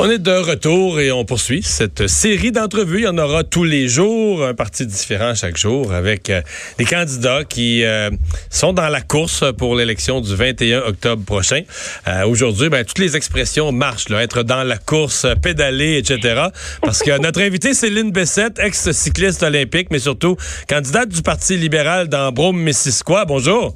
On 0.00 0.08
est 0.08 0.18
de 0.18 0.30
retour 0.30 1.00
et 1.00 1.10
on 1.10 1.24
poursuit 1.24 1.64
cette 1.64 2.06
série 2.06 2.52
d'entrevues. 2.52 3.00
Il 3.00 3.04
y 3.04 3.08
en 3.08 3.18
aura 3.18 3.42
tous 3.42 3.64
les 3.64 3.88
jours, 3.88 4.44
un 4.44 4.54
parti 4.54 4.86
différent 4.86 5.34
chaque 5.34 5.56
jour, 5.56 5.92
avec 5.92 6.30
euh, 6.30 6.40
des 6.78 6.84
candidats 6.84 7.42
qui 7.42 7.82
euh, 7.82 8.08
sont 8.48 8.72
dans 8.72 8.88
la 8.90 9.00
course 9.00 9.42
pour 9.58 9.74
l'élection 9.74 10.20
du 10.20 10.36
21 10.36 10.82
octobre 10.82 11.24
prochain. 11.24 11.62
Euh, 12.06 12.24
Aujourd'hui, 12.28 12.68
ben, 12.68 12.84
toutes 12.84 13.00
les 13.00 13.16
expressions 13.16 13.72
marchent, 13.72 14.08
là, 14.08 14.22
être 14.22 14.44
dans 14.44 14.62
la 14.62 14.78
course, 14.78 15.26
pédaler, 15.42 15.98
etc. 15.98 16.42
Parce 16.80 17.00
que 17.00 17.18
notre 17.20 17.40
invitée, 17.40 17.74
Céline 17.74 18.12
Bessette, 18.12 18.60
ex-cycliste 18.60 19.42
olympique, 19.42 19.88
mais 19.90 19.98
surtout 19.98 20.36
candidate 20.68 21.08
du 21.08 21.22
Parti 21.22 21.56
libéral 21.56 22.06
dans 22.06 22.30
Brome-Missisquoi. 22.30 23.24
Bonjour. 23.24 23.74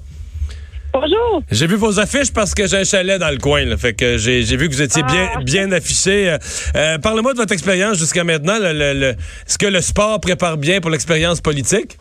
Bonjour. 0.92 1.42
J'ai 1.50 1.66
vu 1.66 1.76
vos 1.76 1.98
affiches 1.98 2.32
parce 2.32 2.54
que 2.54 2.66
j'ai 2.66 2.78
un 2.78 2.84
chalet 2.84 3.18
dans 3.18 3.30
le 3.30 3.38
coin. 3.38 3.64
Là, 3.64 3.76
fait 3.78 3.94
que 3.94 4.18
j'ai 4.18 4.42
vu 4.56 4.68
que 4.68 4.74
vous 4.74 4.82
étiez 4.82 5.02
bien, 5.02 5.28
Ah. 5.34 5.38
bien 5.42 5.72
affiché. 5.72 6.28
Euh, 6.30 6.38
euh, 6.76 6.98
Parlez-moi 6.98 7.32
de 7.32 7.38
votre 7.38 7.52
expérience 7.52 7.98
jusqu'à 7.98 8.24
maintenant. 8.24 8.58
Le, 8.58 8.72
le- 8.72 8.92
le- 9.00 9.06
Est-ce 9.46 9.56
que 9.58 9.66
le 9.66 9.80
sport 9.80 10.20
prépare 10.20 10.58
bien 10.58 10.80
pour 10.80 10.90
l'expérience 10.90 11.40
politique? 11.40 11.96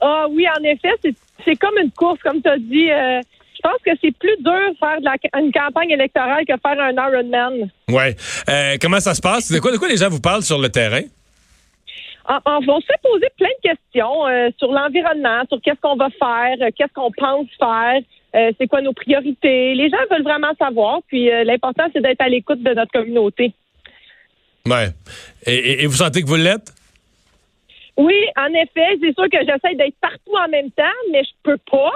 Ah 0.00 0.26
oui, 0.30 0.44
en 0.48 0.62
effet, 0.64 0.90
c'est- 1.02 1.56
comme 1.56 1.76
une 1.82 1.90
course, 1.90 2.18
comme 2.22 2.40
tu 2.42 2.48
as 2.48 2.58
dit. 2.58 2.90
euh, 2.90 3.20
je 3.54 3.60
pense 3.68 3.78
que 3.84 3.90
c'est 4.02 4.14
plus 4.18 4.36
dur 4.42 4.52
faire 4.78 5.00
de 5.00 5.04
la- 5.04 5.40
une 5.40 5.52
campagne 5.52 5.90
électorale 5.90 6.44
que 6.46 6.54
faire 6.62 6.80
un 6.80 6.92
Ironman. 6.92 7.70
Ouais. 7.90 8.16
Euh, 8.48 8.76
comment 8.80 9.00
ça 9.00 9.14
se 9.14 9.20
passe? 9.20 9.50
De 9.52 9.58
quoi, 9.58 9.72
de 9.72 9.76
quoi 9.78 9.88
les 9.88 9.96
gens 9.98 10.08
vous 10.08 10.20
parlent 10.20 10.42
sur 10.42 10.58
le 10.58 10.68
terrain? 10.70 11.02
On 12.46 12.80
se 12.80 12.86
fait 12.86 13.00
poser 13.02 13.26
plein 13.36 13.48
de 13.48 13.68
questions 13.70 14.26
euh, 14.28 14.50
sur 14.58 14.70
l'environnement, 14.70 15.42
sur 15.48 15.60
qu'est-ce 15.60 15.80
qu'on 15.80 15.96
va 15.96 16.10
faire, 16.10 16.56
euh, 16.60 16.70
qu'est-ce 16.76 16.92
qu'on 16.92 17.10
pense 17.10 17.48
faire, 17.58 18.00
euh, 18.36 18.52
c'est 18.56 18.68
quoi 18.68 18.80
nos 18.82 18.92
priorités. 18.92 19.74
Les 19.74 19.90
gens 19.90 19.96
veulent 20.10 20.22
vraiment 20.22 20.54
savoir, 20.56 21.00
puis 21.08 21.28
l'important, 21.44 21.86
c'est 21.92 22.00
d'être 22.00 22.20
à 22.20 22.28
l'écoute 22.28 22.62
de 22.62 22.72
notre 22.72 22.92
communauté. 22.92 23.52
Ouais. 24.64 24.90
Et, 25.46 25.54
et- 25.54 25.82
et 25.82 25.86
vous 25.86 25.96
sentez 25.96 26.22
que 26.22 26.28
vous 26.28 26.36
l'êtes? 26.36 26.72
Oui, 27.96 28.14
en 28.36 28.46
effet, 28.54 28.96
c'est 29.02 29.12
sûr 29.14 29.28
que 29.28 29.38
j'essaie 29.40 29.74
d'être 29.74 29.96
partout 30.00 30.36
en 30.38 30.48
même 30.48 30.70
temps, 30.70 30.84
mais 31.10 31.24
je 31.24 31.30
peux 31.42 31.58
pas. 31.70 31.90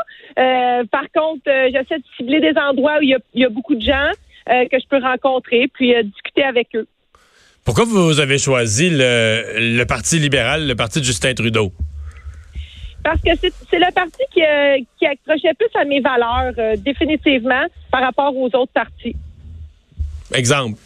Par 0.90 1.04
contre, 1.14 1.42
j'essaie 1.46 1.98
de 1.98 2.04
cibler 2.16 2.40
des 2.40 2.58
endroits 2.58 2.98
où 2.98 3.02
il 3.02 3.10
y 3.10 3.14
a, 3.14 3.18
il 3.34 3.42
y 3.42 3.44
a 3.44 3.48
beaucoup 3.48 3.76
de 3.76 3.80
gens 3.80 4.10
que 4.46 4.78
je 4.78 4.86
peux 4.88 4.98
rencontrer, 5.00 5.68
puis 5.72 5.94
discuter 6.04 6.42
avec 6.42 6.74
eux. 6.74 6.86
Pourquoi 7.64 7.84
vous 7.84 8.20
avez 8.20 8.38
choisi 8.38 8.90
le, 8.90 9.76
le 9.76 9.84
Parti 9.84 10.18
libéral, 10.18 10.66
le 10.66 10.74
parti 10.74 11.00
de 11.00 11.04
Justin 11.04 11.32
Trudeau? 11.32 11.72
Parce 13.02 13.20
que 13.20 13.30
c'est 13.40 13.78
le 13.78 13.92
parti 13.92 14.22
qui, 14.32 14.42
euh, 14.42 14.78
qui 14.98 15.06
accrochait 15.06 15.54
plus 15.58 15.68
à 15.78 15.84
mes 15.84 16.00
valeurs, 16.00 16.52
euh, 16.58 16.76
définitivement, 16.76 17.64
par 17.90 18.02
rapport 18.02 18.36
aux 18.36 18.46
autres 18.46 18.72
partis. 18.72 19.16
Exemple. 20.32 20.78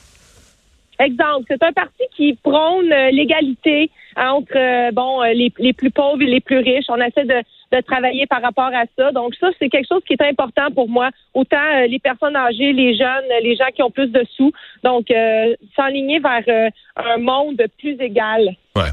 Exemple, 1.00 1.44
c'est 1.48 1.62
un 1.62 1.72
parti 1.72 2.02
qui 2.16 2.34
prône 2.42 2.92
euh, 2.92 3.10
l'égalité 3.10 3.90
entre 4.16 4.56
euh, 4.56 4.90
bon 4.90 5.22
euh, 5.22 5.32
les, 5.32 5.52
les 5.58 5.72
plus 5.72 5.90
pauvres 5.90 6.20
et 6.22 6.26
les 6.26 6.40
plus 6.40 6.58
riches. 6.58 6.86
On 6.88 7.00
essaie 7.00 7.24
de, 7.24 7.40
de 7.72 7.80
travailler 7.82 8.26
par 8.26 8.42
rapport 8.42 8.70
à 8.74 8.84
ça. 8.96 9.12
Donc 9.12 9.34
ça, 9.36 9.48
c'est 9.58 9.68
quelque 9.68 9.86
chose 9.88 10.02
qui 10.06 10.14
est 10.14 10.22
important 10.22 10.70
pour 10.74 10.88
moi. 10.88 11.10
Autant 11.34 11.86
les 11.88 12.00
personnes 12.00 12.34
âgées, 12.34 12.72
les 12.72 12.96
jeunes, 12.96 13.30
les 13.42 13.54
gens 13.54 13.70
qui 13.74 13.82
ont 13.82 13.92
plus 13.92 14.08
de 14.08 14.24
sous. 14.36 14.52
Donc 14.82 15.10
euh, 15.10 15.54
s'enligner 15.76 16.18
vers 16.18 16.70
un 16.96 17.18
monde 17.18 17.62
plus 17.78 17.96
égal. 18.00 18.56
Ouais. 18.74 18.90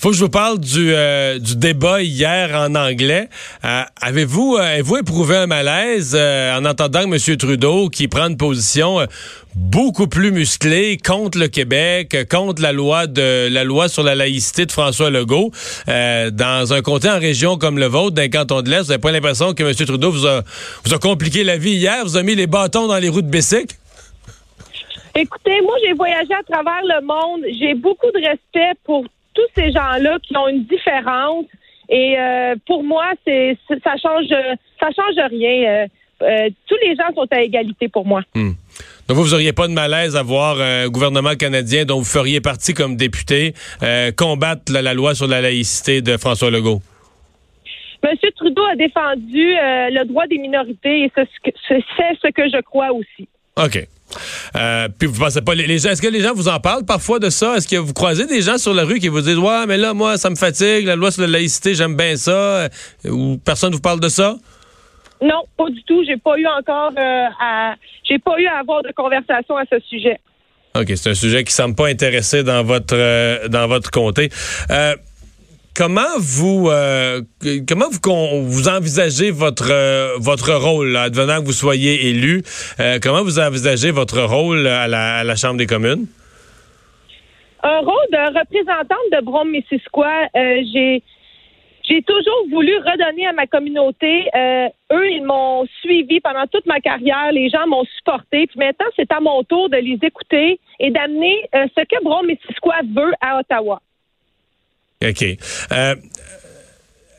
Faut 0.00 0.10
que 0.10 0.14
je 0.14 0.20
vous 0.20 0.30
parle 0.30 0.60
du, 0.60 0.94
euh, 0.94 1.40
du 1.40 1.56
débat 1.56 2.02
hier 2.02 2.54
en 2.54 2.76
anglais. 2.76 3.28
Euh, 3.64 3.82
avez-vous 4.00 4.54
euh, 4.54 4.60
avez-vous 4.60 4.98
éprouvé 4.98 5.34
un 5.34 5.48
malaise 5.48 6.14
en 6.14 6.64
entendant 6.64 7.00
M. 7.00 7.18
Trudeau 7.36 7.88
qui 7.88 8.06
prend 8.06 8.28
une 8.28 8.36
position 8.36 9.00
beaucoup 9.56 10.06
plus 10.06 10.30
musclée 10.30 10.98
contre 11.04 11.36
le 11.36 11.48
Québec, 11.48 12.16
contre 12.30 12.62
la 12.62 12.70
loi 12.70 13.08
de 13.08 13.48
la 13.50 13.64
loi 13.64 13.88
sur 13.88 14.04
la 14.04 14.14
laïcité 14.14 14.66
de 14.66 14.70
François 14.70 15.10
Legault, 15.10 15.50
dans 15.88 16.72
un 16.72 16.80
comté 16.80 17.10
en 17.10 17.18
région 17.18 17.56
comme 17.56 17.80
le 17.80 17.86
vôtre, 17.86 18.14
d'un 18.14 18.28
canton 18.28 18.62
de 18.62 18.70
l'Est, 18.70 18.82
vous 18.82 18.88
n'avez 18.90 19.00
pas 19.00 19.10
l'impression 19.10 19.52
que 19.52 19.64
M. 19.64 19.74
Trudeau 19.74 20.12
vous 20.12 20.28
a, 20.28 20.44
vous 20.84 20.94
a 20.94 20.98
compliqué 20.98 21.42
la 21.42 21.56
vie 21.56 21.72
hier, 21.74 22.04
vous 22.04 22.16
a 22.16 22.22
mis 22.22 22.36
les 22.36 22.46
bâtons 22.46 22.86
dans 22.86 22.98
les 22.98 23.08
roues 23.08 23.22
de 23.22 23.30
Bessic? 23.30 23.72
Écoutez, 25.16 25.60
moi, 25.62 25.74
j'ai 25.84 25.94
voyagé 25.94 26.32
à 26.34 26.44
travers 26.44 26.82
le 26.84 27.04
monde. 27.04 27.40
J'ai 27.58 27.74
beaucoup 27.74 28.12
de 28.14 28.24
respect 28.24 28.78
pour 28.84 29.04
tous 29.38 29.60
ces 29.60 29.70
gens-là 29.70 30.18
qui 30.22 30.36
ont 30.36 30.48
une 30.48 30.64
différence. 30.64 31.46
Et 31.88 32.18
euh, 32.18 32.54
pour 32.66 32.82
moi, 32.82 33.06
c'est 33.24 33.56
ça 33.84 33.94
change 33.96 34.26
ça 34.80 34.88
change 34.94 35.30
rien. 35.30 35.56
Euh, 35.68 35.86
euh, 36.22 36.50
tous 36.66 36.76
les 36.82 36.96
gens 36.96 37.14
sont 37.14 37.26
à 37.30 37.40
égalité 37.40 37.88
pour 37.88 38.04
moi. 38.04 38.22
Donc 38.34 39.16
vous, 39.16 39.22
vous 39.22 39.34
auriez 39.34 39.52
pas 39.52 39.68
de 39.68 39.72
malaise 39.72 40.16
à 40.16 40.22
voir 40.22 40.60
un 40.60 40.88
gouvernement 40.88 41.34
canadien 41.36 41.84
dont 41.84 41.98
vous 41.98 42.04
feriez 42.04 42.40
partie 42.40 42.74
comme 42.74 42.96
député 42.96 43.54
euh, 43.82 44.10
combattre 44.12 44.72
la, 44.72 44.82
la 44.82 44.94
loi 44.94 45.14
sur 45.14 45.28
la 45.28 45.40
laïcité 45.40 46.02
de 46.02 46.16
François 46.16 46.50
Legault? 46.50 46.82
Monsieur 48.02 48.30
Trudeau 48.36 48.64
a 48.64 48.76
défendu 48.76 49.44
euh, 49.56 49.90
le 49.90 50.04
droit 50.04 50.26
des 50.26 50.38
minorités 50.38 51.04
et 51.04 51.12
c'est 51.14 51.24
ce 51.24 51.50
que, 51.50 51.56
c'est 51.68 51.82
ce 52.22 52.30
que 52.32 52.48
je 52.48 52.60
crois 52.62 52.90
aussi. 52.92 53.28
OK. 53.56 53.88
Euh, 54.56 54.88
puis 54.98 55.06
vous 55.08 55.18
pensez 55.18 55.42
pas 55.42 55.54
les, 55.54 55.66
les 55.66 55.78
gens 55.78 55.90
est-ce 55.90 56.02
que 56.02 56.08
les 56.08 56.20
gens 56.20 56.34
vous 56.34 56.48
en 56.48 56.60
parlent 56.60 56.84
parfois 56.84 57.18
de 57.18 57.30
ça? 57.30 57.56
Est-ce 57.56 57.68
que 57.68 57.76
vous 57.76 57.92
croisez 57.92 58.26
des 58.26 58.42
gens 58.42 58.58
sur 58.58 58.74
la 58.74 58.84
rue 58.84 58.98
qui 58.98 59.08
vous 59.08 59.20
disent 59.20 59.38
ouais 59.38 59.66
mais 59.66 59.76
là 59.76 59.94
moi 59.94 60.16
ça 60.16 60.30
me 60.30 60.36
fatigue 60.36 60.86
la 60.86 60.96
loi 60.96 61.10
sur 61.10 61.22
la 61.22 61.28
laïcité 61.28 61.74
j'aime 61.74 61.96
bien 61.96 62.16
ça 62.16 62.30
euh, 62.30 62.68
ou 63.06 63.38
personne 63.38 63.72
vous 63.72 63.80
parle 63.80 64.00
de 64.00 64.08
ça? 64.08 64.36
Non, 65.20 65.42
pas 65.56 65.68
du 65.68 65.82
tout. 65.82 66.04
J'ai 66.06 66.16
pas 66.16 66.38
eu 66.38 66.46
encore 66.46 66.92
euh, 66.96 67.26
à 67.40 67.74
j'ai 68.08 68.18
pas 68.18 68.38
eu 68.38 68.46
à 68.46 68.58
avoir 68.58 68.82
de 68.82 68.92
conversation 68.92 69.56
à 69.56 69.64
ce 69.70 69.78
sujet. 69.88 70.18
OK, 70.76 70.92
c'est 70.94 71.10
un 71.10 71.14
sujet 71.14 71.44
qui 71.44 71.52
semble 71.52 71.74
pas 71.74 71.88
intéressé 71.88 72.44
dans 72.44 72.62
votre 72.62 72.94
euh, 72.94 73.48
dans 73.48 73.66
votre 73.66 73.90
comté. 73.90 74.30
Comment 75.78 76.18
vous 76.18 76.70
euh, 76.70 77.20
comment 77.68 77.84
vous 77.88 78.42
vous 78.42 78.68
envisagez 78.68 79.30
votre 79.30 79.70
euh, 79.70 80.16
votre 80.18 80.52
rôle 80.52 80.88
là, 80.88 81.02
advenant 81.02 81.38
que 81.38 81.46
vous 81.46 81.52
soyez 81.52 82.08
élu 82.08 82.42
Euh, 82.80 82.98
comment 83.00 83.22
vous 83.22 83.38
envisagez 83.38 83.92
votre 83.92 84.20
rôle 84.22 84.66
à 84.66 84.88
la, 84.88 85.36
Chambre 85.36 85.56
des 85.56 85.66
communes? 85.66 86.06
Un 87.62 87.78
rôle 87.78 88.08
de 88.10 88.38
représentante 88.40 89.08
de 89.12 89.24
Brome-Missisquoi, 89.24 90.26
j'ai 90.34 91.04
j'ai 91.88 92.02
toujours 92.02 92.42
voulu 92.50 92.76
redonner 92.78 93.28
à 93.28 93.32
ma 93.32 93.46
communauté. 93.46 94.24
Eux, 94.92 95.10
ils 95.12 95.22
m'ont 95.24 95.64
suivi 95.80 96.18
pendant 96.18 96.46
toute 96.48 96.66
ma 96.66 96.80
carrière. 96.80 97.30
Les 97.30 97.50
gens 97.50 97.68
m'ont 97.68 97.84
supporté. 97.98 98.48
Puis 98.48 98.58
maintenant, 98.58 98.90
c'est 98.96 99.12
à 99.12 99.20
mon 99.20 99.44
tour 99.44 99.70
de 99.70 99.76
les 99.76 99.98
écouter 100.02 100.58
et 100.80 100.90
d'amener 100.90 101.48
ce 101.54 101.82
que 101.84 102.02
Brome-Missisquoi 102.02 102.80
veut 102.96 103.12
à 103.20 103.38
Ottawa. 103.38 103.80
OK. 105.04 105.24
Euh, 105.72 105.94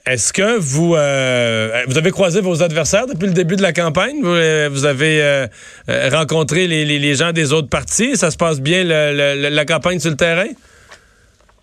est-ce 0.06 0.34
que 0.34 0.60
vous 0.60 0.96
euh, 0.96 1.84
vous 1.88 1.98
avez 1.98 2.12
croisé 2.12 2.42
vos 2.42 2.64
adversaires 2.64 3.06
depuis 3.08 3.28
le 3.28 3.34
début 3.34 3.56
de 3.56 3.62
la 3.62 3.74
campagne? 3.74 4.22
Vous, 4.22 4.28
euh, 4.28 4.86
avez 4.86 5.22
euh, 5.22 5.48
euh, 5.90 6.10
rencontré 6.12 6.68
les, 6.68 7.16
gens 7.16 7.32
des 7.32 7.54
autres 7.54 7.70
partis? 7.70 8.16
Ça 8.16 8.32
se 8.32 8.38
passe 8.38 8.60
bien 8.62 8.84
la 8.84 9.66
campagne 9.66 10.00
sur 10.00 10.10
le 10.10 10.18
terrain? 10.18 10.50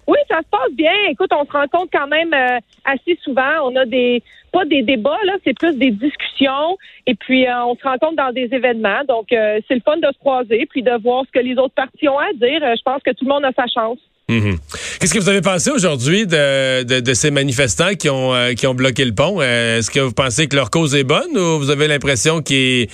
Oui, 0.07 0.19
ça 0.29 0.39
se 0.39 0.49
passe 0.49 0.73
bien. 0.73 0.93
Écoute, 1.11 1.31
on 1.33 1.45
se 1.45 1.51
rencontre 1.51 1.89
quand 1.93 2.07
même 2.07 2.33
euh, 2.33 2.59
assez 2.85 3.19
souvent. 3.25 3.65
On 3.65 3.75
a 3.75 3.85
des 3.85 4.23
pas 4.53 4.65
des 4.65 4.83
débats 4.83 5.19
là, 5.25 5.35
c'est 5.45 5.59
plus 5.59 5.77
des 5.77 5.91
discussions. 5.91 6.79
Et 7.07 7.15
puis 7.15 7.47
euh, 7.47 7.65
on 7.65 7.75
se 7.75 7.83
rencontre 7.83 8.17
dans 8.17 8.33
des 8.33 8.49
événements. 8.53 9.03
Donc 9.09 9.33
euh, 9.33 9.61
c'est 9.67 9.75
le 9.75 9.81
fun 9.81 9.97
de 9.97 10.07
se 10.07 10.19
croiser 10.19 10.67
puis 10.71 10.83
de 10.83 10.93
voir 11.03 11.25
ce 11.27 11.33
que 11.33 11.45
les 11.45 11.59
autres 11.59 11.75
partis 11.75 12.09
ont 12.09 12.19
à 12.19 12.33
dire. 12.33 12.63
Euh, 12.63 12.75
je 12.77 12.83
pense 12.83 13.03
que 13.03 13.11
tout 13.11 13.25
le 13.25 13.31
monde 13.31 13.45
a 13.45 13.53
sa 13.53 13.67
chance. 13.67 13.99
Mhm. 14.29 14.59
Qu'est-ce 14.99 15.15
que 15.15 15.21
vous 15.21 15.29
avez 15.29 15.41
pensé 15.41 15.71
aujourd'hui 15.71 16.27
de, 16.27 16.83
de- 16.83 16.99
de 16.99 17.15
ces 17.15 17.31
manifestants 17.31 17.95
qui 17.95 18.11
ont, 18.11 18.35
euh, 18.35 18.55
qui 18.55 18.67
ont 18.67 18.75
bloqué 18.75 19.05
le 19.05 19.15
pont? 19.15 19.41
Euh, 19.41 19.79
Est-ce 19.79 19.89
que 19.91 20.01
vous 20.01 20.13
pensez 20.13 20.49
que 20.49 20.57
leur 20.57 20.71
cause 20.71 20.97
est 20.97 21.05
bonne 21.05 21.37
ou 21.37 21.59
vous 21.59 21.71
avez 21.71 21.87
l'impression 21.87 22.43
qu'ils 22.43 22.89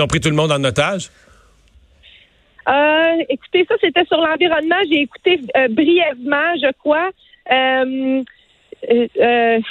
ont 0.00 0.06
pris 0.06 0.20
tout 0.20 0.28
le 0.30 0.36
monde 0.36 0.52
en 0.52 0.62
otage? 0.62 1.10
Euh, 2.68 3.22
écoutez, 3.28 3.64
ça 3.68 3.74
c'était 3.80 4.04
sur 4.06 4.18
l'environnement. 4.18 4.76
J'ai 4.88 5.00
écouté 5.02 5.40
brièvement, 5.70 6.54
je 6.62 6.70
crois. 6.78 7.10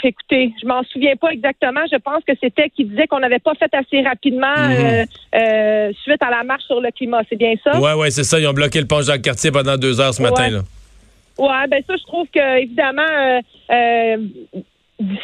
Écoutez, 0.04 0.52
je 0.62 0.68
m'en 0.68 0.84
souviens 0.84 1.16
pas 1.16 1.30
exactement. 1.30 1.82
Je 1.92 1.98
pense 1.98 2.24
que 2.28 2.34
c'était 2.42 2.70
qui 2.70 2.84
disait 2.86 3.08
qu'on 3.08 3.20
n'avait 3.20 3.40
pas 3.40 3.54
fait 3.56 3.74
assez 3.74 4.02
rapidement 4.02 4.54
euh, 4.58 5.92
suite 6.04 6.22
à 6.22 6.30
la 6.30 6.44
marche 6.44 6.64
sur 6.64 6.82
le 6.82 6.92
climat. 6.92 7.22
C'est 7.30 7.38
bien 7.38 7.54
ça? 7.64 7.80
Ouais, 7.80 7.94
ouais, 7.94 8.12
c'est 8.12 8.24
ça. 8.26 8.38
Ils 8.40 8.48
ont 8.48 8.54
bloqué 8.54 8.80
le 8.82 8.88
pont 8.88 9.02
Jacques-Cartier 9.02 9.52
pendant 9.52 9.78
deux 9.78 10.00
heures 10.02 10.14
ce 10.14 10.22
matin. 10.22 10.44
Ouais. 10.44 10.50
Là. 10.52 10.62
Ouais, 11.38 11.68
ben 11.68 11.84
ça, 11.88 11.96
je 11.98 12.04
trouve 12.04 12.28
que 12.28 12.60
évidemment, 12.60 13.02
euh, 13.02 13.42
euh, 13.72 14.18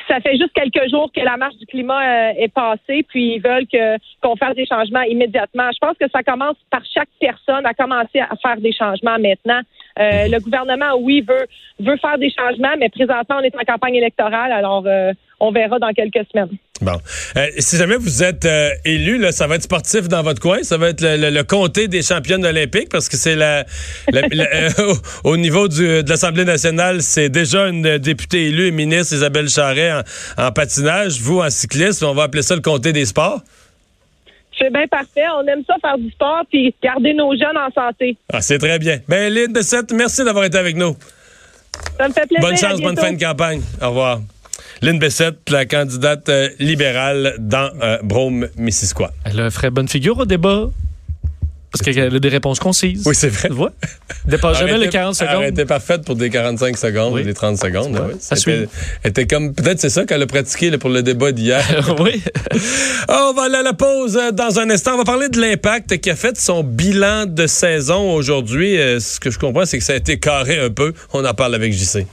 ça 0.07 0.19
fait 0.19 0.37
juste 0.37 0.51
quelques 0.53 0.89
jours 0.89 1.09
que 1.15 1.21
la 1.21 1.37
marche 1.37 1.55
du 1.55 1.65
climat 1.65 2.01
euh, 2.01 2.33
est 2.37 2.53
passée, 2.53 3.03
puis 3.07 3.35
ils 3.35 3.41
veulent 3.41 3.67
que 3.67 3.97
qu'on 4.21 4.35
fasse 4.35 4.55
des 4.55 4.65
changements 4.65 5.03
immédiatement. 5.03 5.69
Je 5.71 5.79
pense 5.79 5.97
que 5.97 6.09
ça 6.11 6.21
commence 6.23 6.57
par 6.69 6.81
chaque 6.93 7.09
personne 7.19 7.65
à 7.65 7.73
commencer 7.73 8.19
à 8.19 8.35
faire 8.41 8.57
des 8.57 8.73
changements 8.73 9.17
maintenant. 9.19 9.61
Euh, 10.01 10.27
le 10.27 10.39
gouvernement, 10.39 10.97
oui, 10.99 11.23
veut 11.27 11.45
veut 11.79 11.97
faire 11.97 12.17
des 12.17 12.31
changements, 12.31 12.75
mais 12.79 12.89
présentement, 12.89 13.37
on 13.39 13.43
est 13.43 13.55
en 13.55 13.65
campagne 13.71 13.95
électorale, 13.95 14.51
alors 14.51 14.83
euh, 14.87 15.11
on 15.39 15.51
verra 15.51 15.79
dans 15.79 15.91
quelques 15.93 16.25
semaines. 16.31 16.49
Bon. 16.81 16.97
Euh, 17.37 17.45
si 17.59 17.77
jamais 17.77 17.95
vous 17.95 18.23
êtes 18.23 18.47
élu, 18.85 19.17
là, 19.19 19.31
ça 19.31 19.45
va 19.47 19.55
être 19.55 19.63
sportif 19.63 20.07
dans 20.07 20.23
votre 20.23 20.39
coin, 20.41 20.63
ça 20.63 20.77
va 20.77 20.89
être 20.89 21.01
le, 21.01 21.17
le, 21.17 21.29
le 21.29 21.43
comté 21.43 21.87
des 21.87 22.01
championnes 22.01 22.45
olympiques 22.45 22.89
parce 22.89 23.07
que 23.09 23.17
c'est 23.17 23.35
la, 23.35 23.65
la- 24.11 24.21
la- 24.31 24.47
au 25.23 25.37
niveau 25.37 25.67
du, 25.67 26.03
de 26.03 26.09
l'Assemblée 26.09 26.45
nationale, 26.45 27.01
c'est 27.01 27.29
déjà 27.29 27.67
une 27.67 27.97
députée 27.99 28.47
élue 28.47 28.67
et 28.67 28.71
ministre 28.71 29.13
Isabelle 29.15 29.49
Charret 29.49 29.91
en, 29.91 30.01
en 30.47 30.51
patinage, 30.51 31.19
vous 31.21 31.39
en 31.39 31.49
cyclisme, 31.51 32.05
on 32.05 32.13
va 32.13 32.23
appeler 32.23 32.41
ça 32.43 32.55
le 32.55 32.61
comté 32.61 32.93
des 32.93 33.05
sports. 33.05 33.41
C'est 34.61 34.71
bien 34.71 34.87
parfait. 34.87 35.25
On 35.35 35.47
aime 35.47 35.63
ça 35.65 35.75
faire 35.81 35.97
du 35.97 36.11
sport 36.11 36.43
puis 36.49 36.73
garder 36.83 37.13
nos 37.13 37.31
jeunes 37.31 37.57
en 37.57 37.71
santé. 37.71 38.15
Ah, 38.31 38.41
c'est 38.41 38.59
très 38.59 38.77
bien. 38.77 38.99
Ben, 39.07 39.33
Lynn 39.33 39.51
de 39.51 39.61
Sette, 39.61 39.91
merci 39.91 40.23
d'avoir 40.23 40.45
été 40.45 40.57
avec 40.57 40.75
nous. 40.75 40.95
Ça 41.97 42.07
me 42.07 42.13
fait 42.13 42.27
plaisir. 42.27 42.47
Bonne 42.47 42.57
chance, 42.57 42.79
bonne 42.79 42.97
fin 42.97 43.11
de 43.11 43.19
campagne. 43.19 43.61
Au 43.81 43.89
revoir. 43.89 44.19
Lynn 44.83 44.99
Bessette, 44.99 45.49
la 45.49 45.65
candidate 45.65 46.27
euh, 46.29 46.49
libérale 46.59 47.35
dans 47.39 47.71
euh, 47.81 47.97
Brome-Missisquoi. 48.03 49.11
Elle 49.25 49.49
ferait 49.51 49.69
bonne 49.69 49.87
figure 49.87 50.17
au 50.17 50.25
débat. 50.25 50.69
Parce 51.71 51.83
qu'elle 51.83 52.13
a 52.15 52.19
des 52.19 52.27
réponses 52.29 52.59
concises. 52.59 53.03
Oui, 53.05 53.15
c'est 53.15 53.29
vrai. 53.29 53.47
Tu 53.47 53.55
vois? 53.55 53.71
Dépasse 54.25 54.59
jamais 54.59 54.71
Arrêtez- 54.73 54.85
les 54.85 54.89
40 54.89 55.15
secondes. 55.15 55.41
Elle 55.43 55.49
était 55.51 55.65
parfaite 55.65 56.03
pour 56.03 56.15
des 56.17 56.29
45 56.29 56.77
secondes 56.77 57.13
Oui. 57.13 57.21
ou 57.21 57.23
des 57.23 57.33
30 57.33 57.57
secondes. 57.57 57.95
vois, 57.95 58.07
oui. 58.07 58.15
ça 58.19 58.35
elle 58.45 58.67
était 59.05 59.25
comme 59.25 59.53
peut-être 59.53 59.79
c'est 59.79 59.89
ça 59.89 60.05
qu'elle 60.05 60.21
a 60.21 60.27
pratiqué 60.27 60.77
pour 60.77 60.89
le 60.89 61.01
débat 61.01 61.31
d'hier. 61.31 61.63
oui. 61.99 62.21
On 63.09 63.33
va 63.33 63.43
aller 63.43 63.55
à 63.55 63.63
la 63.63 63.73
pause 63.73 64.17
euh, 64.17 64.31
dans 64.31 64.59
un 64.59 64.69
instant. 64.69 64.95
On 64.95 64.97
va 64.97 65.05
parler 65.05 65.29
de 65.29 65.39
l'impact 65.39 65.97
qui 65.99 66.09
a 66.09 66.15
fait 66.17 66.37
son 66.37 66.63
bilan 66.63 67.25
de 67.25 67.47
saison 67.47 68.11
aujourd'hui. 68.13 68.77
Euh, 68.77 68.99
ce 68.99 69.19
que 69.21 69.31
je 69.31 69.39
comprends, 69.39 69.65
c'est 69.65 69.77
que 69.77 69.83
ça 69.85 69.93
a 69.93 69.97
été 69.97 70.19
carré 70.19 70.59
un 70.59 70.69
peu. 70.71 70.93
On 71.13 71.23
en 71.23 71.33
parle 71.33 71.55
avec 71.55 71.71
JC. 71.71 72.05